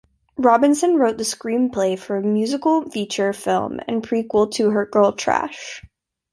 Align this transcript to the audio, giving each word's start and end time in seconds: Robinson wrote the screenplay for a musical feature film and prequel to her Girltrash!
Robinson 0.39 0.95
wrote 0.95 1.19
the 1.19 1.23
screenplay 1.23 1.95
for 1.95 2.17
a 2.17 2.23
musical 2.23 2.89
feature 2.89 3.33
film 3.33 3.79
and 3.87 4.01
prequel 4.01 4.49
to 4.53 4.71
her 4.71 4.83
Girltrash! 4.87 5.83